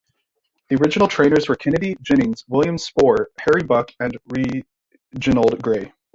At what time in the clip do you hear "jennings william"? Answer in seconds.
2.01-2.79